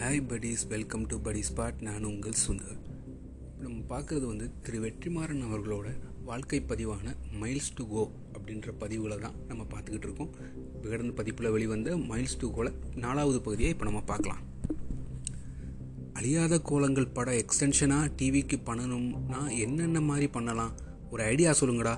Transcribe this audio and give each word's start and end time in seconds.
Hi 0.00 0.20
buddies 0.30 0.62
welcome 0.72 1.04
to 1.10 1.16
buddy 1.20 1.40
spot 1.46 1.78
நான் 1.86 2.04
உங்கள் 2.04 2.36
சுந்தர். 2.42 2.76
நம்ம 3.62 3.78
பார்க்குறது 3.92 4.26
வந்து 4.26 4.50
திரு 4.64 4.78
வெற்றிமாறன் 4.84 5.40
அவர்களோட 5.46 5.86
வாழ்க்கை 6.28 6.58
பதிவான 6.68 7.14
மைல்ஸ் 7.40 7.70
டு 7.78 7.84
கோ 7.92 8.02
அப்படின்ற 8.34 8.72
பதிவுகளை 8.82 9.16
தான் 9.24 9.34
நம்ம 9.48 9.62
பார்த்துக்கிட்டு 9.72 10.06
இருக்கோம். 10.08 10.30
விகடன் 10.82 11.16
பதிப்பில் 11.20 11.50
வெளிவந்த 11.54 11.96
மைல்ஸ் 12.10 12.38
டு 12.42 12.50
கோல 12.50 12.70
நாலாவது 13.04 13.40
பகுதியை 13.40 13.70
இப்போ 13.74 13.84
நம்ம 13.84 14.02
பார்க்கலாம். 14.12 14.44
அழியாத 16.12 16.60
கோலங்கள் 16.70 17.12
பட 17.18 17.34
எக்ஸ்டென்ஷனாக 17.42 18.12
டிவிக்கு 18.20 18.58
பண்ணணும்னா 18.70 19.42
என்னென்ன 19.64 20.04
மாதிரி 20.10 20.28
பண்ணலாம்? 20.28 20.72
ஒரு 21.10 21.24
ஐடியா 21.32 21.52
சொல்லுங்கடா. 21.62 21.96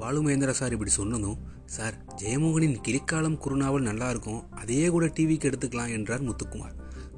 பாலுமகேந்திர 0.00 0.50
சார் 0.62 0.76
இப்படி 0.78 0.94
சொன்னதும் 1.00 1.38
சார் 1.76 1.94
ஜெயமோகனின் 2.22 2.80
கிளிக்காலம் 2.88 3.38
குறுநாவல் 3.44 3.88
நல்லா 3.90 4.10
இருக்கும். 4.10 4.42
அதையே 4.62 4.88
கூட 4.88 5.06
டிவிக்கு 5.06 5.50
எடுத்துக்கலாம் 5.52 5.94
என்றார் 5.98 6.26
முத்துக்குமார். 6.30 6.74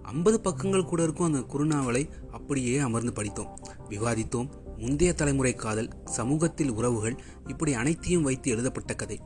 ஐம்பது 0.09 0.41
பக்கங்கள் 0.41 0.85
கூட 0.85 1.03
இருக்கும் 1.03 1.29
அந்த 1.29 1.41
குறுநாவலை 1.53 2.03
அப்படியே 2.31 2.79
அமர்ந்து 2.79 3.13
படித்தோம். 3.13 3.51
விவாதித்தோம். 3.89 4.49
முந்தைய 4.79 5.13
தலைமுறை 5.15 5.55
காதல் 5.55 5.91
சமூகத்தில் 6.05 6.73
உறவுகள் 6.73 7.17
இப்படி 7.47 7.73
அனைத்தையும் 7.73 8.23
வைத்து 8.23 8.51
எழுதப்பட்ட 8.51 8.95
கதை. 8.95 9.21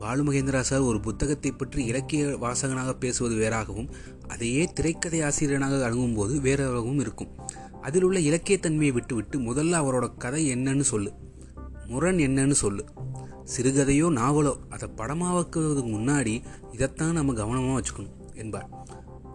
பாலுமகேந்திரா 0.00 0.60
சார் 0.60 0.80
ஒரு 0.80 1.00
புத்தகத்தை 1.00 1.52
பற்றி 1.52 1.84
இலக்கிய 1.84 2.24
வாசகனாக 2.26 2.92
பேசுவது 2.92 3.36
வேறாகவும் 3.36 3.90
அதையே 4.28 4.64
திரைக்கதை 4.64 5.20
ஆசிரியனாக 5.22 5.84
அணுகும்போது 5.84 6.34
வேறாகவும் 6.40 7.00
இருக்கும். 7.00 7.32
அதில் 7.82 8.02
உள்ள 8.02 8.18
இலக்கியத்தன்மையை 8.20 8.92
விட்டுவிட்டு 8.92 9.38
முதல்ல 9.38 9.76
அவரோட 9.82 10.16
கதை 10.16 10.42
என்னன்னு 10.54 10.86
சொல்லு. 10.92 11.12
முரண் 11.86 12.16
என்னன்னு 12.16 12.56
சொல்லு. 12.64 12.84
சிறுகதையோ 13.56 14.06
நாவலோ 14.20 14.52
அதை 14.70 14.88
படமாக்குவதுக்கு 14.96 15.90
முன்னாடி 15.96 16.34
இதைத்தான் 16.72 17.12
நம்ம 17.12 17.32
கவனமாக 17.32 17.78
வச்சுக்கணும். 17.80 18.14
என்பார். 18.34 18.86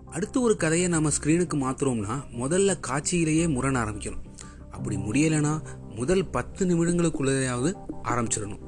அடுத்து 0.06 0.42
ஒரு 0.42 0.58
கதையை 0.58 0.88
நம்ம 0.88 1.10
ஸ்க்ரீனுக்கு 1.10 1.56
மாத்துறோம்னா 1.56 2.22
முதல்ல 2.38 2.80
காட்சியிலேயே 2.88 3.48
முரண் 3.48 3.76
ஆரம்பிக்கணும். 3.76 4.24
அப்படி 4.72 4.96
முடியலைன்னா 4.96 5.62
முதல் 5.96 6.30
பத்து 6.30 6.66
நிமிடங்களுக்குள்ளேயாவது 6.66 7.76
ஆரம்பிச்சிடணும். 8.04 8.60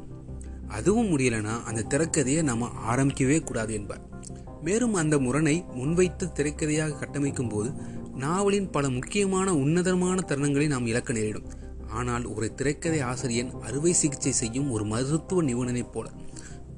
அதுவும் 0.68 1.18
முடியலைன்னா 1.18 1.64
அந்த 1.64 1.98
திரைக்கதையை 1.98 2.44
நம்ம 2.44 2.96
ஆரம்பிக்கவே 2.96 3.44
கூடாது 3.44 3.74
என்பார். 3.74 4.09
மேலும் 4.62 4.94
அந்த 4.94 5.20
முரணை 5.20 5.66
முன்வைத்து 5.74 6.28
திரைக்கதையாக 6.28 6.98
கட்டமைக்கும் 6.98 7.50
போது 7.50 7.72
நாவலின் 8.16 8.70
பல 8.70 8.90
முக்கியமான 8.90 9.56
உன்னதமான 9.56 10.24
தருணங்களை 10.28 10.68
நாம் 10.68 10.86
இழக்க 10.86 11.14
நேரிடும். 11.14 11.50
ஆனால் 11.90 12.26
ஒரு 12.26 12.54
திரைக்கதை 12.54 13.02
ஆசிரியன் 13.02 13.52
அறுவை 13.62 13.94
சிகிச்சை 13.94 14.32
செய்யும் 14.32 14.72
ஒரு 14.72 14.86
மருத்துவ 14.86 15.44
நிபுணனைப் 15.44 15.92
போல 15.92 16.09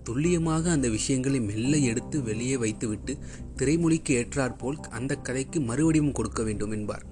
துல்லியமாக 0.03 0.71
அந்த 0.71 0.89
விஷயங்களை 0.89 1.39
மெல்ல 1.39 1.77
எடுத்து 1.77 2.23
வெளியே 2.23 2.57
வைத்துவிட்டு 2.57 3.17
திரைமொழிக்கு 3.57 4.11
ஏற்றாற்போல் 4.11 4.75
அந்த 4.75 5.15
கதைக்கு 5.15 5.59
மறுவடிவம் 5.59 6.11
கொடுக்க 6.11 6.43
வேண்டும் 6.43 6.71
என்பார். 6.71 7.05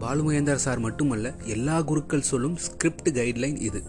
பாலுமகேந்தர் 0.00 0.54
சார் 0.54 0.78
மட்டுமல்ல 0.78 1.34
எல்லா 1.44 1.82
குருக்கள் 1.82 2.20
சொல்லும் 2.20 2.56
ஸ்கிரிப்ட் 2.56 3.08
கைட்லைன் 3.08 3.60
இது. 3.60 3.82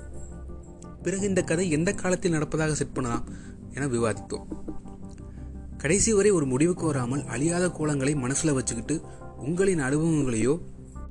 பிறகு 1.04 1.28
இந்த 1.28 1.42
கதை 1.42 1.70
எந்த 1.70 1.94
காலத்தில் 1.94 2.34
நடப்பதாக 2.34 2.72
செட் 2.72 2.94
பண்ணலாம் 2.94 3.28
என 3.74 3.88
விவாதித்தோம். 3.88 4.48
கடைசி 5.78 6.14
வரை 6.14 6.32
ஒரு 6.32 6.46
முடிவுக்கு 6.46 6.86
வராமல் 6.86 7.26
அழியாத 7.26 7.68
கோலங்களை 7.68 8.16
மனசுல 8.16 8.54
வச்சுக்கிட்டு 8.54 9.02
உங்களின் 9.38 9.80
அனுபவங்களையோ 9.80 10.62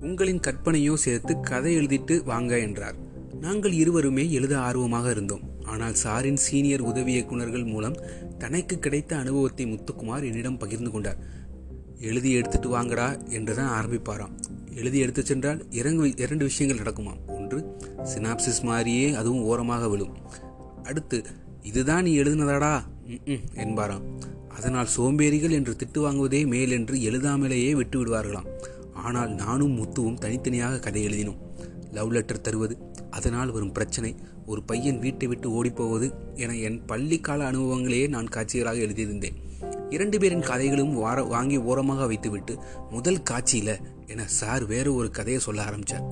உங்களின் 0.01 0.41
கற்பனையோ 0.41 0.95
சேர்த்து 0.95 1.41
கதை 1.41 1.77
எழுதிட்டு 1.77 2.25
வாங்க 2.25 2.59
என்றார். 2.59 2.95
நாங்கள் 3.41 3.73
இருவருமே 3.73 4.33
எழுத 4.33 4.59
ஆர்வமாக 4.59 5.11
இருந்தோம். 5.11 5.50
ஆனால் 5.65 5.95
சாரின் 6.05 6.41
சீனியர் 6.47 6.81
உதவி 6.81 7.13
இயக்குநர்கள் 7.13 7.65
மூலம் 7.65 7.99
தனக்கு 8.39 8.79
கிடைத்த 8.79 9.17
அனுபவத்தை 9.17 9.67
முத்துக்குமார் 9.67 10.25
என்னிடம் 10.25 10.59
பகிர்ந்து 10.59 10.91
கொண்டார். 10.91 11.17
எழுதி 12.01 12.33
எடுத்துட்டு 12.33 12.69
வாங்கடா 12.69 13.17
என்றுதான் 13.29 13.73
ஆரம்பிப்பாராம். 13.79 14.35
எழுதி 14.75 14.99
எடுத்து 14.99 15.25
சென்றால் 15.25 15.67
இரண்டு 15.71 16.17
இரண்டு 16.17 16.45
விஷயங்கள் 16.45 16.83
நடக்குமாம். 16.85 17.21
ஒன்று 17.27 17.77
சினாப்சிஸ் 18.05 18.63
மாதிரியே 18.63 19.13
அதுவும் 19.13 19.43
ஓரமாக 19.43 19.89
விழும். 19.89 20.17
அடுத்து 20.83 21.25
இதுதான் 21.63 22.03
நீ 22.03 22.19
எழுதினதாடா? 22.19 22.83
என்பாராம். 23.55 24.05
அதனால் 24.49 24.87
சோம்பேறிகள் 24.97 25.51
என்று 25.51 25.77
திட்டு 25.77 25.99
வாங்குவதே 25.99 26.47
மேல் 26.47 26.71
என்று 26.71 26.97
எழுதாமலேயே 26.97 27.73
விட்டு 27.73 27.97
விடுவார்களாம் 28.01 28.49
ஆனால் 28.93 29.31
நானும் 29.35 29.77
முத்துவும் 29.79 30.19
தனித்தனியாக 30.19 30.79
கதை 30.79 31.07
எழுதினோம். 31.07 31.39
லவ் 31.93 32.13
லெட்டர் 32.13 32.41
தருவது 32.41 32.90
அதனால் 33.11 33.51
வரும் 33.51 33.73
பிரச்சனை. 33.73 34.11
ஒரு 34.47 34.61
பையன் 34.63 34.99
வீட்டை 34.99 35.27
விட்டு 35.29 35.49
ஓடிப்போவது 35.59 36.07
என 36.35 36.57
என் 36.57 36.81
பள்ளிக்கால 36.89 37.47
அனுபவங்களையே 37.51 38.09
நான் 38.09 38.33
காட்சிகளாக 38.37 38.83
எழுதியிருந்தேன். 38.87 39.39
இரண்டு 39.91 40.17
பேரின் 40.19 40.49
கதைகளும் 40.51 40.95
வார 40.95 41.23
வாங்கி 41.25 41.57
ஓரமாக 41.71 42.07
வைத்துவிட்டு 42.07 42.55
முதல் 42.91 43.23
காட்சியில் 43.23 43.75
என 44.07 44.27
சார் 44.39 44.65
வேற 44.65 44.87
ஒரு 44.93 45.11
கதையை 45.11 45.41
சொல்ல 45.41 45.61
ஆரம்பிச்சார். 45.63 46.07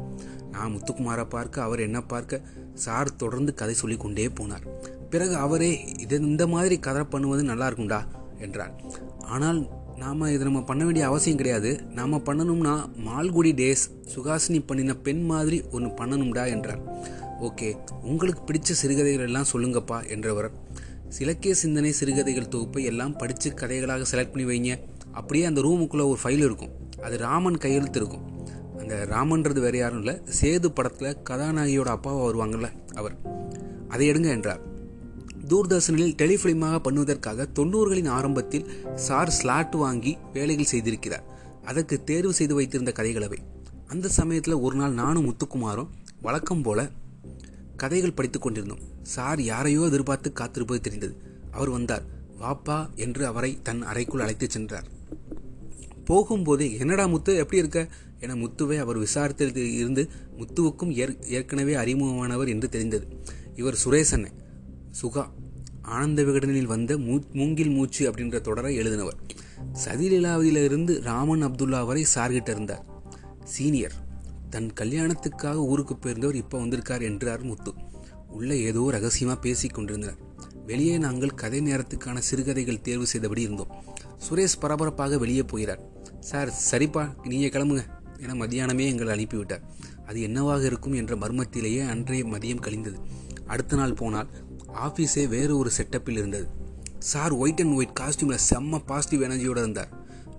நான் 0.51 0.73
முத்துக்குமாரை 0.75 1.25
பார்க்க 1.29 1.63
அவர் 1.63 1.81
என்ன 1.81 1.99
பார்க்க 2.03 2.41
சார் 2.85 3.17
தொடர்ந்து 3.17 3.55
கதை 3.55 3.75
சொல்லி 3.75 3.97
கொண்டே 3.97 4.27
போனார். 4.41 4.65
பிறகு 5.11 5.35
அவரே 5.35 5.73
இது 5.99 6.17
இந்த 6.21 6.47
மாதிரி 6.47 6.79
கதை 6.79 7.03
பண்ணுவது 7.05 7.43
நல்லா 7.43 7.69
இருக்கும்டா 7.69 8.01
என்றார். 8.39 8.75
ஆனால் 9.35 9.61
நாம் 9.99 10.21
இதை 10.21 10.39
நம்ம 10.39 10.63
பண்ண 10.63 10.85
வேண்டிய 10.85 11.07
அவசியம் 11.07 11.37
கிடையாது. 11.37 11.81
நாம் 11.95 12.15
பண்ணணும்னா 12.15 12.75
மால்குடி 13.07 13.53
டேஸ் 13.53 13.85
சுகாசினி 14.15 14.67
பண்ணின 14.67 14.95
பெண் 14.95 15.25
மாதிரி 15.25 15.63
ஒன்று 15.71 15.89
பண்ணணும்டா 15.89 16.49
என்றார். 16.49 16.97
ஓகே 17.43 17.77
உங்களுக்கு 18.03 18.53
பிடிச்ச 18.53 18.73
சிறுகதைகள் 18.83 19.25
எல்லாம் 19.25 19.45
சொல்லுங்கப்பா 19.53 20.09
என்றவர். 20.09 20.51
சிலக்கே 21.09 21.55
சிந்தனை 21.55 21.93
சிறுகதைகள் 21.93 22.49
தொகுப்பை 22.49 22.85
எல்லாம் 22.85 23.17
படித்து 23.17 23.51
கதைகளாக 23.51 24.05
செலக்ட் 24.13 24.33
பண்ணி 24.33 24.45
வைங்க. 24.45 24.79
அப்படியே 25.13 25.45
அந்த 25.45 25.61
ரூமுக்குள்ளே 25.61 26.07
ஒரு 26.07 26.19
ஃபைல் 26.25 26.45
இருக்கும். 26.45 26.71
அது 27.03 27.19
ராமன் 27.19 27.59
கையெழுத்து 27.59 28.01
இருக்கும். 28.01 28.47
அந்த 28.79 29.07
ராமன்றது 29.11 29.61
வேறு 29.61 29.79
யாரும் 29.79 29.99
இல்லை 29.99 30.21
சேது 30.41 30.67
படத்தில் 30.67 31.17
கதாநாயகியோட 31.31 31.87
அப்பாவை 31.87 32.23
வருவாங்கல்ல 32.29 32.71
அவர். 32.95 33.17
அதை 33.89 34.11
எடுங்க 34.11 34.29
என்றார். 34.29 34.68
தூர்தர்ஷனில் 35.49 36.15
டெலிஃபிலிமாக 36.23 36.79
பண்ணுவதற்காக 36.79 37.47
தொண்ணூறுகளின் 37.55 38.09
ஆரம்பத்தில் 38.09 38.67
சார் 38.95 39.31
ஸ்லாட் 39.31 39.75
வாங்கி 39.75 40.19
வேலைகள் 40.33 40.71
செய்திருக்கிறார். 40.73 41.23
அதற்கு 41.65 42.05
தேர்வு 42.05 42.33
செய்து 42.33 42.55
வைத்திருந்த 42.55 42.93
கதைகளவை. 42.97 43.39
அந்த 43.87 44.09
சமயத்தில் 44.09 44.55
ஒரு 44.55 44.77
நாள் 44.77 44.93
நானும் 44.93 45.27
முத்துக்குமாரும் 45.27 45.89
வழக்கம் 46.23 46.63
போல 46.63 46.91
கதைகள் 47.77 48.13
படித்துக் 48.13 48.43
கொண்டிருந்தோம். 48.43 48.79
சார் 49.03 49.41
யாரையோ 49.43 49.81
எதிர்பார்த்து 49.81 50.33
காத்திருப்பது 50.33 50.81
தெரிந்தது. 50.81 51.17
அவர் 51.51 51.71
வந்தார். 51.71 52.03
வாப்பா 52.41 52.95
என்று 52.95 53.27
அவரை 53.27 53.59
தன் 53.63 53.83
அறைக்குள் 53.83 54.21
அழைத்துச் 54.21 54.51
சென்றார். 54.51 54.85
போகும்போதே 56.07 56.79
என்னடா 56.79 57.07
முத்து 57.07 57.37
எப்படி 57.37 57.59
இருக்க? 57.59 57.89
என 58.21 58.35
முத்துவை 58.35 58.79
அவர் 58.79 58.99
விசாரித்து 58.99 59.77
இருந்து 59.77 60.09
முத்துவுக்கும் 60.39 61.21
ஏற்கனவே 61.27 61.75
அறிமுகமானவர் 61.75 62.49
என்று 62.49 62.69
தெரிந்தது. 62.69 63.07
இவர் 63.57 63.79
சுரேசன் 63.85 64.29
சுகா 65.01 65.31
ஆனந்த 65.83 66.23
விகடனில் 66.23 66.73
வந்த 66.73 66.97
மூ 66.97 67.33
மூங்கில் 67.33 67.71
மூச்சு 67.71 68.11
அப்படின்ற 68.11 68.41
தொடரை 68.41 68.79
எழுதினவர். 68.79 69.19
சதிலீலாவதியிலிருந்து 69.85 71.03
ராமன் 71.03 71.45
அப்துல்லா 71.45 71.87
வரை 71.87 72.07
சார்கிட்ட 72.15 72.49
இருந்தார். 72.49 72.85
சீனியர். 73.45 73.93
தன் 74.51 74.73
கல்யாணத்துக்காக 74.81 75.55
ஊருக்கு 75.55 75.95
போயிருந்தவர் 75.95 76.35
இப்போ 76.35 76.59
வந்திருக்கார் 76.59 77.03
என்றார் 77.03 77.43
முத்து. 77.43 77.75
உள்ளே 78.29 78.61
ஏதோ 78.61 78.91
ரகசியமாக 78.91 79.41
பேசிக் 79.41 79.75
கொண்டிருந்தனர். 79.75 80.19
வெளியே 80.67 80.99
நாங்கள் 80.99 81.35
கதை 81.35 81.61
நேரத்துக்கான 81.61 82.19
சிறுகதைகள் 82.19 82.81
தேர்வு 82.81 83.07
செய்தபடி 83.07 83.43
இருந்தோம். 83.43 83.69
சுரேஷ் 84.29 84.61
பரபரப்பாக 84.61 85.19
வெளியே 85.19 85.43
போகிறார். 85.43 85.81
சார் 86.21 86.53
சரிப்பா 86.71 87.15
நீங்கள் 87.25 87.55
கிளம்புங்க 87.55 87.85
என 88.19 88.35
மதியானமே 88.35 88.87
எங்களை 88.87 89.11
அனுப்பிவிட்டார். 89.17 89.61
அது 90.07 90.21
என்னவாக 90.21 90.65
இருக்கும் 90.65 90.93
என்ற 90.93 91.17
மர்மத்திலேயே 91.17 91.89
அன்றைய 91.89 92.25
மதியம் 92.25 92.61
கழிந்தது. 92.61 93.01
அடுத்த 93.47 93.77
நாள் 93.77 93.95
போனால் 93.95 94.29
ஆஃபீஸே 94.87 95.29
வேறு 95.29 95.59
ஒரு 95.59 95.71
செட்டப்பில் 95.77 96.19
இருந்தது. 96.23 96.49
சார் 96.99 97.33
ஒயிட் 97.33 97.61
அண்ட் 97.61 97.75
ஒயிட் 97.75 97.99
காஸ்டியூமில் 98.01 98.39
செம்ம 98.51 98.79
பாசிட்டிவ் 98.87 99.31
எனர்ஜியோடு 99.31 99.63
இருந்தார். 99.65 99.91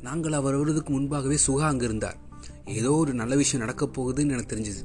நாங்கள் 0.01 0.31
அவர் 0.31 0.55
வருவதற்கு 0.55 0.93
முன்பாகவே 0.93 1.37
சுகா 1.47 1.65
அங்கே 1.67 1.85
இருந்தார். 1.85 2.17
ஏதோ 2.65 2.91
ஒரு 2.91 3.13
நல்ல 3.13 3.35
விஷயம் 3.35 3.65
நடக்கப் 3.65 3.95
போகுதுன்னு 3.95 4.31
எனக்கு 4.31 4.55
தெரிஞ்சுது. 4.55 4.81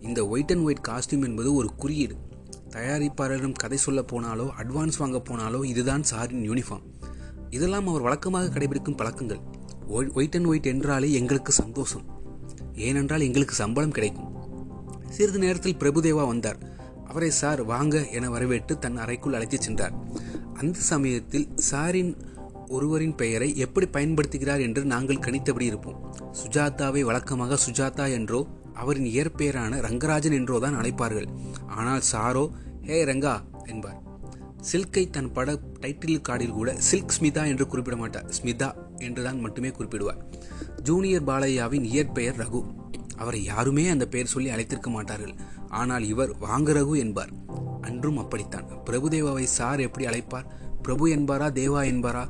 இந்த 0.00 0.28
ஒயிட் 0.28 0.50
அண்ட் 0.50 0.64
ஒயிட் 0.64 0.86
காஸ்டியூம் 0.88 1.24
என்பது 1.24 1.54
ஒரு 1.54 1.74
குறியீடு. 1.74 2.16
தயாரிப்பாளரிடம் 2.70 3.52
கதை 3.52 3.78
சொல்ல 3.78 4.00
போனாலோ 4.00 4.48
அட்வான்ஸ் 4.62 4.98
வாங்க 4.98 5.22
போனாலோ 5.28 5.64
இதுதான் 5.64 6.02
சாரின் 6.10 6.44
யூனிஃபார்ம் 6.50 6.86
இதெல்லாம் 7.50 7.86
அவர் 7.88 8.00
வழக்கமாக 8.00 8.58
கடைபிடிக்கும் 8.58 8.96
பழக்கங்கள். 8.96 9.40
ஒயிட் 9.88 10.34
அண்ட் 10.34 10.46
ஒயிட் 10.46 10.66
என்றாலே 10.66 11.12
எங்களுக்கு 11.12 11.52
சந்தோஷம். 11.52 12.04
ஏனென்றால் 12.74 13.20
எங்களுக்கு 13.20 13.54
சம்பளம் 13.54 13.90
கிடைக்கும். 13.90 14.32
சிறிது 15.08 15.38
நேரத்தில் 15.38 15.76
பிரபுதேவா 15.76 16.26
வந்தார். 16.26 16.58
அவரை 17.10 17.30
சார் 17.30 17.60
வாங்க 17.64 17.96
என 18.08 18.30
வரவேற்று 18.30 18.78
தன் 18.78 18.96
அறைக்குள் 18.96 19.36
அழைத்துச் 19.38 19.66
சென்றார். 19.66 19.94
அந்த 20.54 20.78
சமயத்தில் 20.78 21.46
சாரின் 21.70 22.12
ஒருவரின் 22.68 23.14
பெயரை 23.14 23.48
எப்படி 23.56 23.86
பயன்படுத்துகிறார் 23.86 24.60
என்று 24.60 24.84
நாங்கள் 24.84 25.24
கணித்தபடி 25.26 25.66
இருப்போம். 25.66 26.00
சுஜாதாவை 26.40 27.00
வழக்கமாக 27.00 27.58
சுஜாதா 27.66 28.06
என்றோ 28.12 28.40
அவரின் 28.74 29.08
இயற்பெயரான 29.12 29.78
ரங்கராஜன் 29.86 30.32
என்றோ 30.32 30.58
தான் 30.58 30.78
அழைப்பார்கள். 30.80 31.28
ஆனால் 31.66 32.02
சாரோ 32.12 32.44
ஹே 32.82 32.98
ரங்கா 33.04 33.34
என்பார். 33.66 33.98
சில்கை 34.60 35.04
தன் 35.10 35.32
பட 35.32 35.50
டைட்டில் 35.80 36.24
கார்டில் 36.28 36.56
கூட 36.58 36.70
சில்க் 36.88 37.14
ஸ்மிதா 37.16 37.42
என்று 37.46 37.66
குறிப்பிட 37.66 37.96
மாட்டார். 37.96 38.28
ஸ்மிதா 38.38 38.68
என்றுதான் 38.98 39.40
மட்டுமே 39.40 39.68
குறிப்பிடுவார். 39.68 40.20
ஜூனியர் 40.82 41.24
பாலையாவின் 41.24 41.86
இயற்பெயர் 41.92 42.36
ரகு. 42.36 42.62
அவரை 43.16 43.40
யாருமே 43.44 43.84
அந்த 43.88 44.06
பெயர் 44.06 44.32
சொல்லி 44.32 44.50
அழைத்திருக்க 44.50 44.90
மாட்டார்கள். 44.90 45.34
ஆனால் 45.68 46.06
இவர் 46.06 46.38
வாங்க 46.38 46.72
ரகு 46.72 46.96
என்பார். 46.96 47.28
அன்றும் 47.80 48.18
அப்படித்தான். 48.18 48.64
பிரபுதேவாவை 48.84 49.42
சார் 49.42 49.80
எப்படி 49.80 50.06
அழைப்பார்? 50.06 50.44
பிரபு 50.82 51.06
என்பாரா 51.08 51.50
தேவா 51.52 51.82
என்பாரா? 51.84 52.28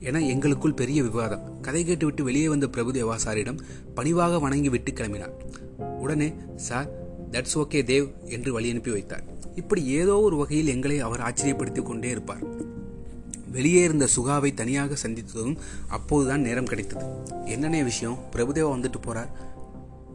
என 0.00 0.20
எங்களுக்குள் 0.20 0.74
பெரிய 0.74 1.02
விவாதம். 1.02 1.60
கதை 1.60 1.84
கேட்டுவிட்டு 1.84 2.24
வெளியே 2.24 2.48
வந்த 2.48 2.66
பிரபுதேவா 2.66 3.16
சாரிடம் 3.24 3.58
பணிவாக 3.94 4.38
வணங்கி 4.38 4.68
விட்டு 4.68 4.92
கிளம்பினார். 4.92 5.32
உடனே 5.78 6.32
சார் 6.56 6.90
தட்ஸ் 7.30 7.54
ஓகே 7.54 7.82
தேவ் 7.82 8.24
என்று 8.24 8.52
வழி 8.52 8.70
அனுப்பி 8.70 8.90
வைத்தார். 8.90 9.24
இப்படி 9.54 9.86
ஏதோ 9.86 10.20
ஒரு 10.20 10.36
வகையில் 10.36 10.66
எங்களை 10.66 11.00
அவர் 11.00 11.20
ஆச்சரியப்படுத்திக் 11.20 11.86
கொண்டே 11.86 12.10
இருப்பார். 12.10 12.70
வெளியே 13.50 13.82
இருந்த 13.82 14.08
சுகாவை 14.16 14.54
தனியாக 14.54 14.96
சந்தித்ததும் 15.02 15.56
அப்போதுதான் 15.88 16.40
நேரம் 16.40 16.64
கிடைத்தது. 16.64 17.04
என்னென்ன 17.44 17.82
விஷயம்? 17.82 18.18
பிரபுதேவா 18.32 18.70
வந்துட்டு 18.76 18.94
போறார். 19.06 19.28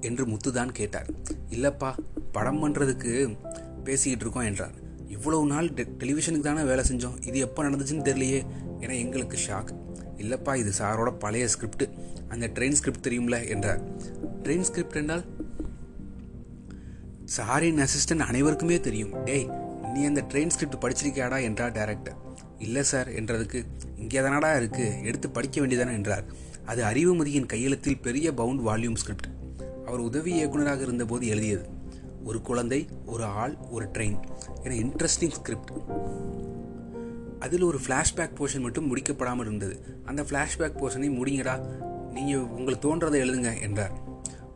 என்று 0.01 0.25
முத்துதான் 0.27 0.71
கேட்டார். 0.71 1.07
இல்லப்பா 1.49 1.97
படம் 2.31 2.61
பண்றதுக்கு 2.63 3.37
பேசிக்கிட்டு 3.83 4.25
இருக்கோம் 4.25 4.43
என்றார். 4.43 4.75
இவ்வளவு 5.07 5.45
நாள் 5.45 5.67
டெலிவிஷனுக்கு 5.69 6.39
தானே 6.39 6.61
வேலை 6.61 6.83
செஞ்சோம். 6.89 7.25
இது 7.25 7.39
எப்போ 7.39 7.63
நடந்துச்சுன்னு 7.63 8.07
தெரியலையே 8.09 8.45
என 8.79 8.95
எங்களுக்கு 8.95 9.37
ஷாக். 9.47 9.71
இல்லப்பா 10.17 10.55
இது 10.55 10.71
சாரோட 10.79 11.09
பழைய 11.19 11.47
ஸ்கிரிப்ட். 11.47 11.89
அந்த 12.27 12.47
ட்ரெயின் 12.47 12.71
ஸ்கிரிப்ட் 12.71 13.07
தெரியும்ல 13.07 13.47
என்றார். 13.47 13.81
ட்ரெயின் 14.43 14.61
ஸ்கிரிப்ட் 14.61 14.95
என்றால்? 14.95 15.25
சாரின் 17.37 17.85
அசிஸ்டன்ட் 17.85 18.27
அனைவருக்குமே 18.29 18.79
தெரியும். 18.79 19.23
டேய் 19.23 19.49
நீ 19.93 20.05
அந்த 20.05 20.21
ட்ரெயின் 20.21 20.53
ஸ்கிரிப்ட் 20.55 20.83
படிச்சிருக்கியாடா? 20.83 21.41
என்றார் 21.41 21.71
டைரக்டர். 21.71 22.17
இல்லை 22.59 22.83
சார் 22.83 23.09
என்றதுக்கு 23.09 23.65
இங்கே 23.97 24.19
தானடா 24.19 24.51
இருக்குது 24.59 25.03
எடுத்து 25.03 25.29
படிக்க 25.29 25.61
வேண்டியதானே 25.61 25.91
என்றார். 25.91 26.23
அது 26.65 26.83
அறிவுமதியின் 26.83 27.45
கையெழுத்தில் 27.45 28.01
பெரிய 28.01 28.33
பவுண்ட் 28.33 28.61
வால்யூம் 28.67 28.95
ஸ்கிரிப்ட். 28.95 29.27
அவர் 29.87 29.99
உதவி 29.99 30.31
இயக்குநராக 30.33 30.81
இருந்தபோது 30.81 31.27
எழுதியது. 31.27 31.65
ஒரு 32.23 32.41
குழந்தை 32.41 32.87
ஒரு 33.05 33.23
ஆள் 33.23 33.53
ஒரு 33.69 33.85
ட்ரெயின் 33.85 34.17
என 34.63 34.75
இன்ட்ரெஸ்டிங் 34.75 35.35
ஸ்கிரிப்ட் 35.37 35.71
அதில் 37.39 37.61
ஒரு 37.61 37.79
ஃப்ளாஷ்பேக் 37.85 38.35
போர்ஷன் 38.37 38.59
மட்டும் 38.59 38.95
முடிக்கப்படாமல் 38.95 39.39
இருந்தது. 39.39 39.75
அந்த 40.05 40.23
ஃப்ளாஷ்பேக் 40.23 40.79
போர்ஷனை 40.79 41.09
முடிங்கடா 41.19 41.55
நீங்கள் 42.11 42.45
உங்களுக்கு 42.57 42.83
தோன்றதை 42.87 43.17
எழுதுங்க 43.23 43.61
என்றார் 43.61 43.95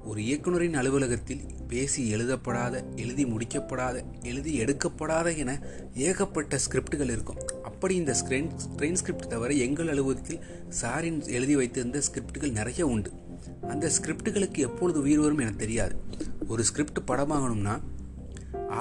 ஒரு 0.04 0.22
இயக்குனரின் 0.22 0.78
அலுவலகத்தில் 0.82 1.44
பேசி 1.68 2.10
எழுதப்படாத 2.10 2.84
எழுதி 2.96 3.24
முடிக்கப்படாத 3.26 3.98
எழுதி 4.24 4.54
எடுக்கப்படாத 4.64 5.38
என 5.38 5.52
ஏகப்பட்ட 5.94 6.60
ஸ்கிரிப்டுகள் 6.66 7.12
இருக்கும். 7.16 7.40
அப்படி 7.64 7.96
இந்த 7.96 8.16
ஸ்கிரீன் 8.22 8.50
ட்ரெயின் 8.78 8.94
ஸ்கிரிப்ட் 8.94 9.28
தவிர 9.28 9.54
எங்கள் 9.54 9.88
அலுவலகத்தில் 9.88 10.44
சாரின் 10.82 11.20
எழுதி 11.28 11.56
வைத்திருந்த 11.56 12.02
ஸ்கிரிப்டுகள் 12.08 12.52
நிறைய 12.52 12.88
உண்டு. 12.88 13.12
அந்த 13.72 13.92
ஸ்கிரிப்டுகளுக்கு 13.96 14.60
எப்பொழுது 14.68 15.00
உயிர் 15.02 15.20
வரும் 15.20 15.38
என 15.38 15.52
தெரியாது. 15.52 15.96
ஒரு 16.48 16.64
ஸ்கிரிப்ட் 16.64 17.08
படமாகணும்னா 17.12 17.76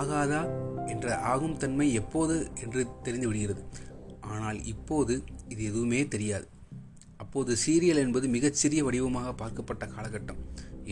ஆகாதா 0.01 0.43
என்ற 0.87 1.17
ஆகும் 1.19 1.57
தன்மை 1.57 1.87
எப்போது 1.93 2.37
என்று 2.62 2.81
தெரிந்து 3.03 3.29
விடுகிறது. 3.29 3.62
ஆனால் 4.21 4.65
இப்போது 4.65 5.15
இது 5.49 5.62
எதுவுமே 5.65 6.01
தெரியாது. 6.09 6.47
அப்போது 7.17 7.57
சீரியல் 7.67 8.03
என்பது 8.05 8.29
மிகச்சிறிய 8.29 8.85
வடிவமாக 8.85 9.33
பார்க்கப்பட்ட 9.33 9.87
காலகட்டம். 9.87 10.41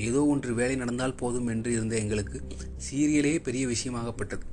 ஏதோ 0.06 0.20
ஒன்று 0.24 0.54
வேலை 0.54 0.76
நடந்தால் 0.76 1.14
போதும் 1.14 1.46
என்று 1.46 1.72
இருந்த 1.72 1.94
எங்களுக்கு 1.96 2.40
சீரியலே 2.86 3.32
பெரிய 3.42 3.66
விஷயமாகப்பட்டது 3.66 4.44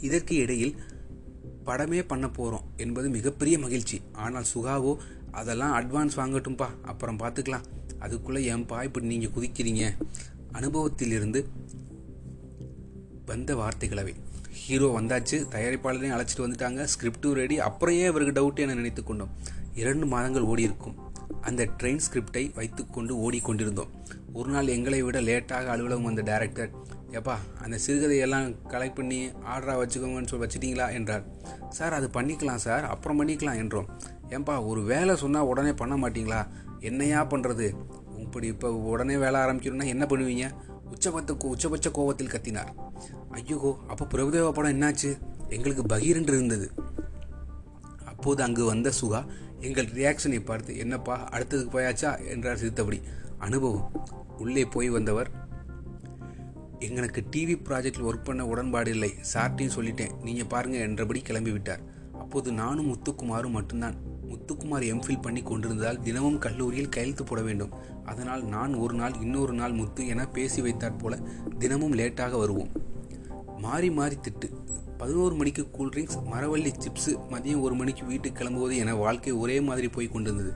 இதற்கு 0.00 0.34
இடையில் 0.36 0.74
படமே 1.64 2.00
பண்ண 2.06 2.26
போகிறோம் 2.28 2.66
என்பது 2.76 3.08
மிகப்பெரிய 3.08 3.58
மகிழ்ச்சி. 3.58 3.98
ஆனால் 4.12 4.50
சுகாவோ 4.54 4.92
அதெல்லாம் 5.30 5.74
அட்வான்ஸ் 5.80 6.18
வாங்கட்டும்பா 6.20 6.68
அப்புறம் 6.82 7.18
பார்த்துக்கலாம் 7.18 7.66
அதுக்குள்ளே 8.06 8.40
ஏன்பா 8.52 8.78
இப்படி 8.84 9.06
நீங்கள் 9.06 9.34
குதிக்கிறீங்க. 9.36 9.84
அனுபவத்திலிருந்து 10.52 11.40
வந்த 13.26 13.54
வார்த்தைகளவை. 13.54 14.14
ஹீரோ 14.52 14.88
வந்தாச்சு 15.00 15.36
தயாரிப்பாளரையும் 15.54 16.14
அழைச்சிட்டு 16.16 16.44
வந்துட்டாங்க 16.44 16.86
ஸ்கிரிப்டும் 16.92 17.32
ரெடி 17.32 17.56
அப்புறம் 17.60 17.94
ஏன் 17.94 18.08
இவருக்கு 18.08 18.34
டவுட் 18.36 18.62
என 18.64 18.74
நினைத்து 18.74 19.02
கொண்டோம். 19.04 19.32
இரண்டு 19.74 20.06
மாதங்கள் 20.06 20.48
ஓடி 20.52 20.62
இருக்கும். 20.62 20.94
அந்த 21.40 21.64
ட்ரெயின் 21.78 22.00
ஸ்கிரிப்டை 22.06 22.54
வைத்துக்கொண்டு 22.54 23.12
ஓடிக்கொண்டிருந்தோம். 23.24 23.92
ஒரு 24.32 24.50
நாள் 24.50 24.66
எங்களை 24.66 25.02
விட 25.02 25.20
லேட்டாக 25.20 25.66
அலுவலகம் 25.74 26.08
வந்த 26.08 26.22
டைரக்டர் 26.22 26.70
எப்பா 27.10 27.36
அந்த 27.62 27.78
சிறுகதையெல்லாம் 27.86 28.56
கலெக்ட் 28.68 28.94
பண்ணி 28.94 29.26
ஆர்டராக 29.26 29.80
வச்சுக்கோங்கன்னு 29.82 30.26
சொல்லி 30.26 30.46
வச்சிட்டிங்களா 30.46 30.92
என்றார். 30.92 31.24
சார் 31.68 31.92
அது 31.92 32.10
பண்ணிக்கலாம் 32.14 32.62
சார் 32.66 32.84
அப்புறம் 32.84 33.22
பண்ணிக்கலாம் 33.22 33.60
என்றோம். 33.62 33.88
ஏன்பா 34.28 34.66
ஒரு 34.66 34.82
வேலை 34.82 35.16
சொன்னால் 35.16 35.42
உடனே 35.42 35.72
பண்ண 35.72 35.94
மாட்டிங்களா? 35.96 36.46
என்னையா 36.80 37.24
பண்ணுறது 37.24 37.74
இப்படி 38.18 38.46
இப்போ 38.46 38.72
உடனே 38.72 39.16
வேலை 39.16 39.40
ஆரம்பிக்கணும்னா 39.40 39.86
என்ன 39.86 40.04
பண்ணுவீங்க? 40.04 40.50
உச்சபத்த 40.90 41.36
உச்சபட்ச 41.44 41.90
கோபத்தில் 41.90 42.32
கத்தினார். 42.34 42.70
ஐயோ 43.30 43.78
அப்போ 43.88 44.04
பிரபுதேவா 44.04 44.52
படம் 44.52 44.80
என்னாச்சு? 44.80 45.18
எங்களுக்கு 45.48 45.82
பகீரென்று 45.82 46.34
இருந்தது. 46.36 46.70
அப்போது 48.04 48.42
அங்கு 48.42 48.64
வந்த 48.64 48.92
சுகா 49.00 49.26
எங்கள் 49.60 49.84
ரியாக்ஷனை 49.84 50.44
பார்த்து 50.44 50.78
என்னப்பா 50.78 51.28
அடுத்ததுக்கு 51.32 51.74
போயாச்சா? 51.78 52.28
என்றார் 52.28 52.56
சிரித்தபடி. 52.56 53.02
அனுபவம் 53.38 53.92
உள்ளே 54.38 54.64
போய் 54.64 54.90
வந்தவர் 54.90 55.44
எங்களுக்கு 56.80 57.24
டிவி 57.30 57.60
ப்ராஜெக்டில் 57.64 58.08
ஒர்க் 58.08 58.24
பண்ண 58.24 58.46
உடன்பாடு 58.46 58.90
இல்லை. 58.90 59.14
சார்ட்டையும் 59.34 59.76
சொல்லிட்டேன். 59.76 60.22
நீங்கள் 60.22 60.46
பாருங்கள் 60.46 60.80
என்றபடி 60.80 61.20
கிளம்பி 61.20 61.50
விட்டார். 61.50 61.80
அப்போது 62.12 62.52
நானும் 62.52 62.88
முத்துக்குமாரும் 62.92 63.50
மட்டும்தான். 63.50 63.94
முத்துக்குமார் 64.28 64.84
எம்ஃபில் 64.92 65.22
பண்ணி 65.22 65.42
கொண்டிருந்ததால் 65.42 66.00
தினமும் 66.00 66.38
கல்லூரியில் 66.38 66.88
கையெழுத்து 66.88 67.24
போட 67.24 67.42
வேண்டும். 67.42 67.72
அதனால் 68.04 68.44
நான் 68.44 68.74
ஒரு 68.74 68.94
நாள் 68.94 69.20
இன்னொரு 69.20 69.52
நாள் 69.52 69.72
முத்து 69.72 70.06
என 70.06 70.26
பேசி 70.26 70.62
வைத்தாற் 70.62 70.98
போல 70.98 71.18
தினமும் 71.58 71.92
லேட்டாக 71.92 72.38
வருவோம். 72.38 72.68
மாறி 73.58 73.90
மாறி 73.90 74.16
திட்டு. 74.16 74.50
பதினோரு 74.98 75.34
மணிக்கு 75.34 75.68
கூல்ட்ரிங்க்ஸ் 75.72 76.18
மரவள்ளி 76.32 76.72
சிப்ஸு 76.78 77.18
மதியம் 77.30 77.60
ஒரு 77.60 77.74
மணிக்கு 77.74 78.04
வீட்டுக்கு 78.04 78.44
கிளம்புவது 78.44 78.76
என 78.76 78.94
வாழ்க்கை 78.94 79.32
ஒரே 79.32 79.60
மாதிரி 79.60 79.88
போய் 79.88 80.08
கொண்டிருந்தது. 80.08 80.52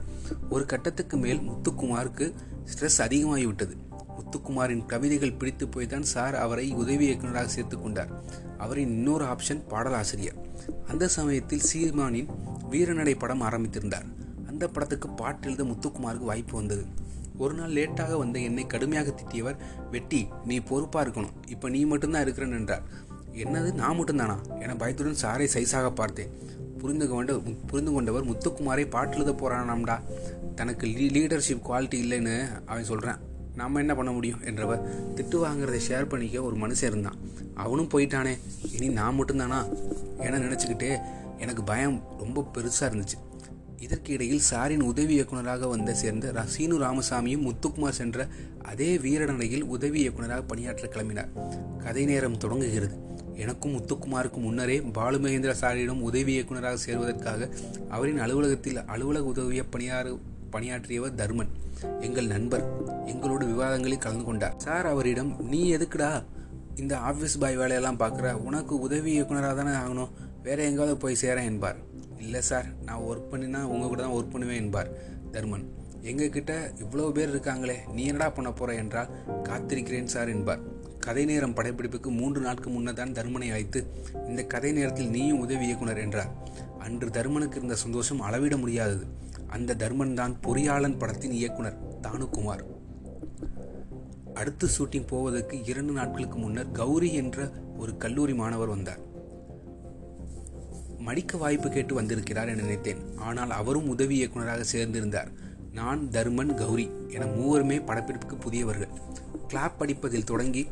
ஒரு 0.49 0.65
கட்டத்துக்கு 0.65 1.17
மேல் 1.17 1.39
முத்துக்குமாருக்கு 1.39 2.33
ஸ்ட்ரெஸ் 2.63 2.97
அதிகமாகிவிட்டது. 2.97 3.75
முத்துக்குமாரின் 4.21 4.85
கவிதைகள் 4.85 5.33
பிடித்து 5.33 5.67
போய்தான் 5.67 6.01
சார் 6.01 6.35
அவரை 6.35 6.71
உதவி 6.71 7.05
இயக்குநராக 7.05 7.47
சேர்த்து 7.47 7.81
கொண்டார். 7.81 8.09
அவரின் 8.57 8.89
இன்னொரு 8.89 9.25
ஆப்ஷன் 9.25 9.67
பாடலாசிரியர். 9.67 10.35
அந்த 10.87 11.07
சமயத்தில் 11.07 11.61
சீமானின் 11.73 12.27
வீரநடை 12.71 13.15
படம் 13.17 13.41
ஆரம்பித்திருந்தார். 13.41 14.05
அந்த 14.47 14.67
படத்துக்கு 14.67 15.09
பாட்டு 15.09 15.47
எழுத 15.47 15.63
முத்துக்குமாருக்கு 15.63 16.23
வாய்ப்பு 16.23 16.57
வந்தது. 16.57 16.85
ஒரு 17.37 17.53
நாள் 17.53 17.71
லேட்டாக 17.71 18.17
வந்த 18.17 18.39
என்னை 18.39 18.67
கடுமையாக 18.67 19.13
திட்டியவர் 19.15 19.55
வெட்டி 19.91 20.27
நீ 20.45 20.59
பொறுப்பாக 20.59 21.09
இருக்கணும். 21.09 21.31
இப்போ 21.47 21.69
நீ 21.69 21.85
மட்டும்தான் 21.85 22.21
இருக்கிறேன் 22.21 22.51
என்றார். 22.51 22.83
என்னது? 23.33 23.73
நான் 23.73 23.97
மட்டும்தானா? 23.97 24.61
என 24.61 24.75
பயத்துடன் 24.75 25.15
சாரை 25.21 25.47
சைஸாக 25.53 25.89
பார்த்தேன். 25.89 26.59
புரிந்து 26.77 27.09
கொண்ட 27.09 27.41
புரிந்து 27.67 27.91
கொண்டவர் 27.91 28.25
முத்துக்குமாரை 28.25 28.89
பாட்டு 28.89 29.17
எழுத 29.17 29.31
போகிறானாம்டா 29.31 29.99
தனக்கு 30.55 30.87
லீ 30.87 31.07
லீடர்ஷிப் 31.09 31.61
குவாலிட்டி 31.65 31.95
இல்லைன்னு 31.95 32.47
அவன் 32.65 32.83
சொல்கிறான் 32.83 33.19
நம்ம 33.55 33.79
என்ன 33.79 33.95
பண்ண 33.95 34.11
முடியும் 34.11 34.43
என்றவர் 34.43 35.13
திட்டு 35.15 35.33
வாங்குறதை 35.33 35.79
ஷேர் 35.87 36.09
பண்ணிக்க 36.09 36.41
ஒரு 36.41 36.55
மனுஷன் 36.55 36.83
இருந்தான். 36.83 37.15
அவனும் 37.55 37.89
போயிட்டானே. 37.89 38.37
இனி 38.71 38.87
நான் 38.87 39.23
மட்டும்தானா? 39.23 39.77
என 40.17 40.39
நினச்சிக்கிட்டே 40.39 40.97
எனக்கு 41.37 41.63
பயம் 41.63 42.03
ரொம்ப 42.19 42.51
பெருசாக 42.53 42.83
இருந்துச்சு. 42.83 43.39
இதற்கு 43.79 44.13
இடையில் 44.13 44.41
சாரின் 44.51 44.81
உதவி 44.81 45.13
இயக்குநராக 45.13 45.67
வந்த 45.67 45.93
சேர்ந்த 45.93 46.43
சீனு 46.45 46.79
ராமசாமியும் 46.79 47.51
முத்துக்குமார் 47.51 47.89
சென்ற 47.89 48.27
அதே 48.61 48.97
வீரநடையில் 48.97 49.61
உதவி 49.61 49.99
இயக்குநராக 49.99 50.41
பணியாற்ற 50.41 50.87
கிளம்பினார். 50.87 51.29
கதை 51.77 52.05
நேரம் 52.05 52.37
தொடங்குகிறது. 52.37 53.09
எனக்கும் 53.35 53.73
முத்துக்குமாருக்கு 53.73 54.37
முன்னரே 54.37 54.81
பாலு 54.81 55.17
மகேந்திர 55.17 55.53
சாரியிடம் 55.61 56.01
உதவி 56.01 56.31
இயக்குநராக 56.31 56.77
சேர்வதற்காக 56.77 57.49
அவரின் 57.89 58.19
அலுவலகத்தில் 58.19 58.85
அலுவலக 58.85 59.25
உதவிய 59.25 59.63
பணியாறு 59.71 60.17
பணியாற்றியவர் 60.55 61.17
தர்மன் 61.21 61.51
எங்கள் 61.99 62.31
நண்பர். 62.33 62.65
எங்களோட 63.05 63.43
விவாதங்களில் 63.53 64.03
கலந்து 64.05 64.23
கொண்டார். 64.23 64.57
சார் 64.57 64.87
அவரிடம் 64.93 65.31
நீ 65.53 65.61
எதுக்குடா 65.75 66.11
இந்த 66.75 66.93
ஆஃபீஸ் 67.09 67.39
பாய் 67.39 67.59
வேலையெல்லாம் 67.61 68.01
பார்க்குற? 68.03 68.27
உனக்கு 68.49 68.73
உதவி 68.79 69.11
இயக்குனராக 69.11 69.55
தானே 69.59 69.73
ஆகணும். 69.83 70.11
வேற 70.43 70.59
எங்காவது 70.63 70.97
போய் 70.97 71.21
சேரேன் 71.21 71.49
என்பார். 71.51 71.79
இல்லை 72.23 72.41
சார் 72.41 72.67
நான் 72.85 73.05
ஒர்க் 73.09 73.31
பண்ணினா 73.31 73.61
உங்கள் 73.73 73.91
கூட 73.91 74.01
தான் 74.01 74.15
ஒர்க் 74.17 74.33
பண்ணுவேன் 74.33 74.61
என்பார் 74.63 74.91
தர்மன். 75.31 75.65
எங்ககிட்ட 76.09 76.51
இவ்வளோ 76.83 77.11
பேர் 77.11 77.31
இருக்காங்களே 77.33 77.75
நீ 77.93 78.03
என்னடா 78.05 78.29
பண்ண 78.29 78.49
போகிற 78.51 78.77
என்றால் 78.83 79.11
காத்திருக்கிறேன் 79.49 80.13
சார் 80.13 80.29
என்பார். 80.35 80.61
கதை 81.05 81.23
நேரம் 81.25 81.55
படைப்பிடிப்புக்கு 81.55 82.09
மூன்று 82.19 82.41
நாட்கள் 82.41 82.73
முன்னதான் 82.73 83.13
தர்மனை 83.17 83.47
அழைத்து 83.49 83.79
இந்த 84.27 84.41
கதை 84.53 84.71
நேரத்தில் 84.71 85.13
நீயும் 85.15 85.39
உதவி 85.39 85.65
இயக்குனர் 85.65 86.01
என்றார். 86.05 86.31
அன்று 86.77 87.07
தர்மனுக்கு 87.09 87.57
இருந்த 87.59 87.75
சந்தோஷம் 87.75 88.21
அளவிட 88.27 88.57
முடியாதது. 88.57 89.05
அந்த 89.51 89.75
தர்மன் 89.75 90.13
தான் 90.13 90.37
பொறியாளன் 90.41 90.97
படத்தின் 90.97 91.31
இயக்குனர் 91.31 91.77
தானுகுமார். 92.01 92.63
அடுத்து 94.33 94.67
ஷூட்டிங் 94.67 95.07
போவதற்கு 95.07 95.63
இரண்டு 95.63 95.93
நாட்களுக்கு 95.93 96.37
முன்னர் 96.37 96.71
கௌரி 96.71 97.13
என்ற 97.13 97.51
ஒரு 97.77 97.97
கல்லூரி 97.97 98.33
மாணவர் 98.33 98.67
வந்தார். 98.67 98.99
மடிக்க 100.97 101.37
வாய்ப்பு 101.37 101.69
கேட்டு 101.69 101.93
வந்திருக்கிறார் 101.93 102.49
என 102.49 102.61
நினைத்தேன். 102.61 103.17
ஆனால் 103.17 103.51
அவரும் 103.51 103.87
உதவி 103.87 104.15
இயக்குநராக 104.15 104.63
சேர்ந்திருந்தார். 104.71 105.27
நான் 105.73 106.09
தர்மன் 106.11 106.53
கௌரி 106.53 106.89
என 107.07 107.25
மூவருமே 107.25 107.79
படப்பிடிப்புக்கு 107.85 108.39
புதியவர்கள். 108.39 108.89
கிளாப் 109.47 109.77
படிப்பதில் 109.77 110.23
தொடங்கி 110.23 110.67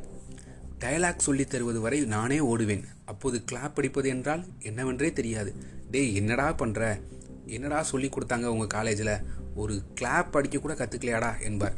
டயலாக் 0.80 1.18
சொல்லித் 1.18 1.50
தருவது 1.50 1.80
வரை 1.80 2.06
நானே 2.06 2.40
ஓடுவேன். 2.40 2.84
அப்போது 3.06 3.44
கிளாப் 3.52 3.76
படிப்பது 3.76 4.10
என்றால் 4.10 4.44
என்னவென்றே 4.60 5.14
தெரியாது. 5.14 5.54
டேய் 5.92 6.16
என்னடா 6.16 6.54
பண்ணுற 6.54 7.02
என்னடா 7.50 7.84
சொல்லி 7.84 8.10
கொடுத்தாங்க 8.10 8.46
உங்கள் 8.46 8.68
காலேஜில்? 8.68 9.18
ஒரு 9.56 9.82
கிளாப் 9.96 10.32
படிக்க 10.32 10.60
கூட 10.60 10.74
கற்றுக்கலையாடா 10.74 11.42
என்பார். 11.42 11.74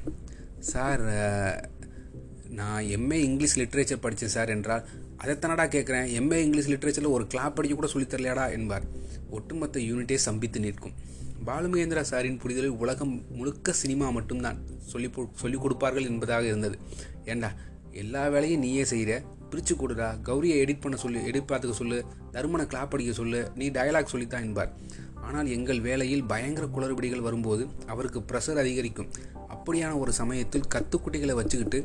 சார் 0.59 1.01
நான் 2.49 2.83
எம்ஏ 2.83 3.13
இங்கிலீஷ் 3.13 3.59
லிட்ரேச்சர் 3.59 4.01
படித்தேன் 4.01 4.29
சார் 4.29 4.49
என்றால் 4.49 4.87
அதைத்தானடா 5.23 5.67
கேட்குறேன்? 5.67 6.07
எம்ஏ 6.07 6.33
இங்கிலீஷ் 6.33 6.69
லிட்ரேச்சரில் 6.69 7.09
ஒரு 7.09 7.23
கிளாப் 7.23 7.55
படிக்க 7.55 7.77
கூட 7.77 7.87
சொல்லித் 7.87 8.13
தரலையாடா 8.13 8.51
என்பார். 8.51 8.83
ஒட்டுமொத்த 9.29 9.79
யூனிட்டே 9.79 10.15
சம்பித்து 10.15 10.59
நிற்கும். 10.59 10.91
பாலுமகேந்திரா 11.45 12.03
சாரின் 12.09 12.39
புரிதலில் 12.39 12.69
உலகம் 12.69 13.23
முழுக்க 13.29 13.73
சினிமா 13.73 14.09
மட்டும்தான். 14.09 14.57
சொல்லி 14.85 15.09
சொல்லிக் 15.35 15.61
கொடுப்பார்கள் 15.61 16.05
என்பதாக 16.05 16.45
இருந்தது. 16.45 16.77
ஏண்டா 17.25 17.51
எல்லா 17.91 18.27
வேலையும் 18.27 18.59
நீயே 18.59 18.85
செய்கிற 18.85 19.21
பிரித்து 19.51 19.75
கொடுடா. 19.75 20.09
கௌரியை 20.29 20.57
எடிட் 20.63 20.83
பண்ண 20.83 20.97
சொல்லு 21.03 21.19
எடிட் 21.29 21.49
பார்த்துக்க 21.51 21.79
சொல்லு. 21.81 21.99
தருமனை 22.35 22.65
கிளாப் 22.73 22.93
அடிக்க 22.95 23.13
சொல்லு. 23.21 23.41
நீ 23.55 23.67
டயலாக் 23.77 24.13
சொல்லித்தான் 24.13 24.45
என்பார். 24.47 24.71
ஆனால் 25.27 25.49
எங்கள் 25.55 25.81
வேலையில் 25.87 26.23
பயங்கர 26.31 26.67
குளறுபடிகள் 26.75 27.25
வரும்போது 27.27 27.63
அவருக்கு 27.93 28.19
ப்ரெஷர் 28.29 28.61
அதிகரிக்கும். 28.63 29.11
அப்படியான 29.55 29.93
ஒரு 30.03 30.13
சமயத்தில் 30.21 30.69
கத்துக்குட்டிகளை 30.75 31.35
வச்சுக்கிட்டு 31.41 31.81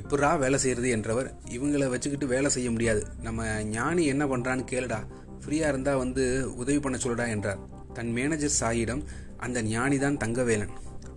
எப்படா 0.00 0.28
வேலை 0.42 0.58
செய்கிறது 0.58 0.88
என்றவர் 0.96 1.28
இவங்களை 1.56 1.86
வச்சுக்கிட்டு 1.94 2.26
வேலை 2.26 2.50
செய்ய 2.50 2.68
முடியாது. 2.70 3.02
நம்ம 3.22 3.48
ஞானி 3.76 4.04
என்ன 4.12 4.24
பண்ணுறான்னு 4.26 4.64
கேளுடா. 4.72 5.00
ஃப்ரீயாக 5.42 5.72
இருந்தால் 5.72 6.02
வந்து 6.04 6.24
உதவி 6.56 6.80
பண்ண 6.80 6.98
சொல்லுடா 7.02 7.26
என்றார். 7.34 7.60
தன் 7.96 8.12
மேனேஜர் 8.12 8.58
சாயிடம் 8.60 9.02
அந்த 9.46 9.62
ஞானி 9.62 9.98
தான் 9.98 10.16
தங்கவேலன். 10.16 10.72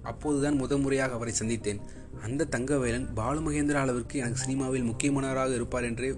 அப்போதுதான் 0.06 0.56
முதல் 0.56 0.80
முறையாக 0.80 1.14
அவரை 1.14 1.34
சந்தித்தேன். 1.40 1.82
அந்த 2.24 2.46
தங்கவேலன் 2.46 3.08
பாலுமகேந்திரா 3.16 3.82
அளவிற்கு 3.86 4.20
எனக்கு 4.20 4.38
சினிமாவில் 4.38 4.90
முக்கியமானவராக 4.92 5.54
இருப்பார் 5.54 5.84
என்றே 5.84 6.16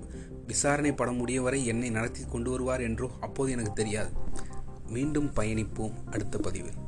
விசாரணை 0.47 0.91
படம் 0.93 1.15
முடியும் 1.15 1.43
வரை 1.43 1.65
என்னை 1.65 1.89
நடத்தி 1.89 2.21
கொண்டு 2.29 2.49
வருவார் 2.51 2.81
என்றோ 2.81 3.11
அப்போது 3.19 3.51
எனக்கு 3.51 3.73
தெரியாது. 3.73 4.11
மீண்டும் 4.87 5.31
பயணிப்போம். 5.35 5.93
அடுத்த 6.11 6.37
பதிவில். 6.37 6.79